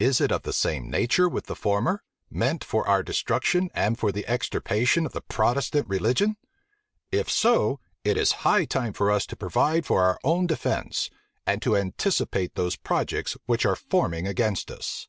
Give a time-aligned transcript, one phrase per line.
[0.00, 4.10] Is it of the same nature with the former; meant for our destruction, and for
[4.10, 6.36] the extirpation of the Protestant religion?
[7.12, 11.08] If so, it is high time for us to provide for our own defence,
[11.46, 15.06] and to anticipate those projects which are forming against us.